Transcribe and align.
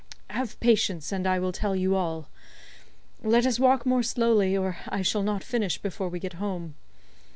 Have 0.31 0.59
patience 0.59 1.11
and 1.11 1.27
I 1.27 1.37
will 1.37 1.51
tell 1.51 1.75
you 1.75 1.93
all. 1.93 2.27
Let 3.21 3.45
us 3.45 3.59
walk 3.59 3.85
more 3.85 4.01
slowly, 4.01 4.57
or 4.57 4.77
I 4.89 5.03
shall 5.03 5.21
not 5.21 5.43
finish 5.43 5.77
before 5.77 6.09
we 6.09 6.17
get 6.19 6.33
home. 6.41 6.73